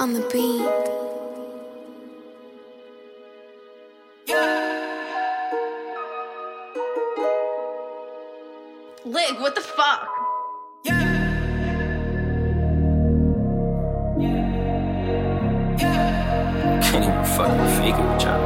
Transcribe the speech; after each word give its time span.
on 0.00 0.14
the 0.14 0.20
beat. 0.32 0.64
Lic, 9.04 9.38
what 9.40 9.54
the 9.54 9.60
fuck? 9.60 10.08
Can't 16.82 17.04
even 17.04 17.24
fucking 17.36 17.68
figure 17.76 18.06
with 18.10 18.22
y'all. 18.22 18.40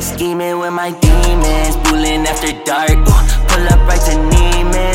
Scheming 0.00 0.56
with 0.60 0.72
my 0.72 0.90
demons, 1.00 1.76
bullying 1.78 2.24
after 2.26 2.52
dark. 2.64 2.90
Ooh, 2.90 3.22
pull 3.48 3.66
up 3.72 3.80
right 3.88 4.02
to 4.06 4.14
Nemus, 4.30 4.91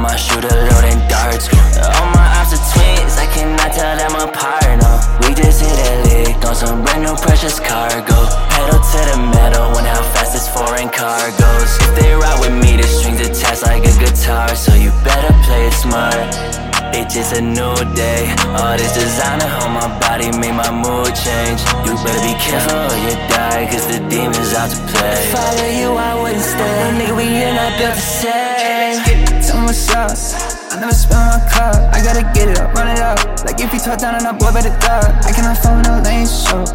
while 0.00 0.12
my 0.12 0.16
shooter 0.16 0.48
loading 0.48 1.00
darts. 1.08 1.48
All 1.76 2.08
my 2.16 2.26
ops 2.40 2.52
are 2.56 2.64
twins, 2.72 3.16
I 3.16 3.26
cannot 3.32 3.72
tell 3.72 3.96
them 3.96 4.14
apart. 4.16 4.80
No, 4.80 4.92
we 5.22 5.34
just 5.34 5.60
hit 5.60 5.76
a 5.76 5.94
lick 6.08 6.44
on 6.44 6.54
some 6.54 6.82
brand 6.82 7.04
new 7.04 7.16
precious 7.16 7.60
cargo. 7.60 8.18
Pedal 8.50 8.80
to 8.80 9.00
the 9.12 9.18
metal 9.34 9.72
when 9.74 9.84
how 9.84 10.02
fast 10.12 10.32
this 10.32 10.48
foreign 10.48 10.88
car 10.88 11.20
goes. 11.36 11.70
If 11.84 11.90
they 12.00 12.12
ride 12.14 12.40
with 12.40 12.56
me, 12.56 12.76
the 12.80 12.86
strings 12.88 13.20
attached 13.20 13.62
like 13.62 13.84
a 13.84 13.94
guitar, 13.98 14.54
so 14.54 14.74
you 14.74 14.90
better 15.04 15.32
play 15.44 15.66
it 15.68 15.74
smart. 15.74 16.32
It's 16.92 17.14
just 17.14 17.32
a 17.34 17.40
new 17.40 17.76
day. 17.94 18.34
All 18.58 18.76
this 18.76 18.92
designer 18.94 19.46
on 19.62 19.72
my 19.72 19.88
body 20.00 20.32
made 20.36 20.56
my 20.56 20.70
mood 20.72 21.14
change. 21.14 21.60
You 21.86 21.94
better 22.02 22.22
be 22.24 22.34
careful 22.40 22.82
or 22.90 22.98
you 23.06 23.14
die, 23.30 23.68
cause 23.70 23.86
the 23.86 24.00
demon's 24.10 24.52
out 24.54 24.70
to 24.70 24.78
play. 24.90 25.20
Follow 25.30 25.68
you, 25.70 25.88
I 25.94 26.12
wouldn't 26.20 26.42
stay. 26.42 26.78
Nigga, 26.98 27.16
we 27.16 27.26
are 27.44 27.54
not 27.54 27.78
built 27.78 27.94
the 27.94 28.00
same. 28.00 28.59
Up. 30.10 30.18
I 30.74 30.80
never 30.80 30.90
spill 30.90 31.22
my 31.22 31.38
cup. 31.46 31.78
I 31.94 32.02
gotta 32.02 32.26
get 32.34 32.48
it 32.50 32.58
up, 32.58 32.74
run 32.74 32.90
it 32.90 32.98
up. 32.98 33.22
Like 33.46 33.62
if 33.62 33.72
you 33.72 33.78
talk 33.78 34.02
down 34.02 34.18
on 34.18 34.26
I 34.26 34.32
boy, 34.34 34.50
better 34.50 34.74
dog. 34.82 35.06
I 35.22 35.30
cannot 35.30 35.58
follow 35.62 35.78
no 35.86 36.02
lanes, 36.02 36.34
so 36.34 36.66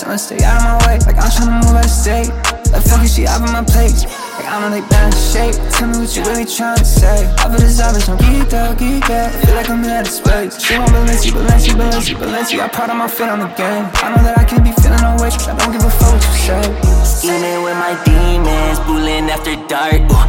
tell 0.00 0.08
me 0.08 0.16
stay 0.16 0.40
out 0.40 0.56
of 0.56 0.64
my 0.64 0.76
way. 0.88 0.96
Like 1.04 1.20
I'm 1.20 1.28
tryna 1.28 1.60
move 1.60 1.76
out 1.76 1.84
of 1.84 1.92
state. 1.92 2.32
Like 2.72 2.80
fuck 2.88 3.04
she 3.04 3.26
out 3.26 3.44
of 3.44 3.52
my 3.52 3.60
plate? 3.68 4.00
Like 4.40 4.48
I 4.48 4.64
know 4.64 4.70
they 4.72 4.80
bad 4.88 5.12
in 5.12 5.18
shape. 5.18 5.60
Tell 5.76 5.92
me 5.92 6.00
what 6.00 6.08
you 6.16 6.22
really 6.24 6.48
tryna 6.48 6.80
say. 6.80 7.28
Off 7.44 7.52
of 7.52 7.60
zombies, 7.68 8.08
I'm 8.08 8.16
geeked 8.16 8.56
out, 8.56 8.78
geeked 8.78 9.10
out. 9.12 9.28
Feel 9.44 9.54
like 9.60 9.68
I'm 9.68 9.84
in 9.84 9.90
outer 9.90 10.08
space. 10.08 10.56
She 10.56 10.78
want 10.78 10.88
Balenci, 10.88 11.36
Balenci, 11.36 11.76
Balenci, 11.76 12.16
Balenci. 12.16 12.56
I'm 12.62 12.70
proud 12.70 12.88
of 12.88 12.96
my 12.96 13.08
fit 13.08 13.28
on 13.28 13.40
the 13.40 13.50
game. 13.60 13.84
I 14.00 14.14
know 14.14 14.22
that 14.24 14.38
I 14.38 14.44
can't 14.48 14.64
be 14.64 14.72
feeling 14.80 15.04
no 15.04 15.20
way. 15.20 15.28
I 15.28 15.52
don't 15.52 15.68
give 15.68 15.84
a 15.84 15.90
fuck 15.90 16.16
what 16.16 16.24
you 16.24 16.32
say. 16.48 16.64
Scheming 17.04 17.60
with 17.60 17.76
my 17.76 17.92
demons, 18.08 18.78
bullying 18.88 19.28
after 19.28 19.58
dark. 19.68 20.00
Ooh, 20.08 20.19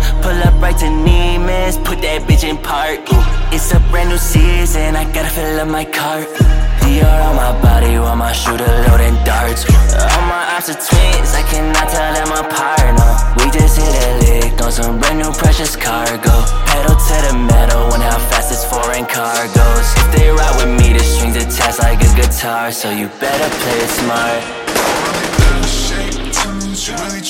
up 0.42 0.61
right 0.61 0.78
to 0.78 0.89
Nemus, 0.89 1.78
put 1.78 2.02
that 2.02 2.25
bitch 2.28 2.44
in 2.47 2.58
park. 2.58 3.00
Ooh, 3.14 3.56
it's 3.56 3.72
a 3.73 3.80
brand 3.92 4.09
new 4.09 4.17
season, 4.17 4.95
I 4.95 5.06
gotta 5.14 5.30
fill 5.30 5.59
up 5.59 5.67
my 5.67 5.86
cart. 5.86 6.28
DR 6.81 7.06
on 7.06 7.36
my 7.36 7.53
body 7.61 7.98
while 8.00 8.16
my 8.16 8.33
shooter 8.33 8.67
loading 8.89 9.17
darts. 9.23 9.66
Uh, 9.70 10.14
all 10.17 10.25
my 10.25 10.44
ops 10.58 10.70
are 10.70 10.80
twins, 10.80 11.31
I 11.38 11.44
cannot 11.50 11.88
tell 11.89 12.11
them 12.17 12.31
apart. 12.33 12.86
No, 12.98 13.08
we 13.38 13.52
just 13.53 13.78
hit 13.78 13.94
a 13.94 14.11
lick 14.25 14.61
on 14.61 14.72
some 14.72 15.00
brand 15.00 15.20
new 15.20 15.31
precious 15.31 15.75
cargo. 15.75 16.36
Pedal 16.70 16.95
to 16.98 17.16
the 17.30 17.33
metal 17.38 17.89
when 17.92 18.02
how 18.02 18.17
fast 18.30 18.50
this 18.50 18.66
foreign 18.66 19.05
car 19.05 19.38
goes. 19.53 19.88
If 20.02 20.08
they 20.16 20.30
ride 20.30 20.55
with 20.58 20.73
me, 20.80 20.94
the 20.94 21.03
strings 21.03 21.38
attached 21.38 21.80
like 21.80 22.02
a 22.02 22.11
guitar, 22.17 22.72
so 22.72 22.89
you 22.89 23.08
better 23.22 23.50
play 23.61 23.80
it 23.86 23.92
smart. 24.02 24.42
shape. 25.67 26.33
Tell 26.33 26.53
me 26.55 26.73
what 26.73 26.81
you 26.88 26.95
really 27.05 27.22